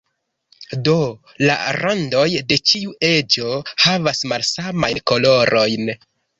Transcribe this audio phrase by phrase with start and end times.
[0.87, 0.93] Do
[1.49, 3.53] la randoj de ĉiu eĝo
[3.87, 5.97] havas malsamajn kolorojn.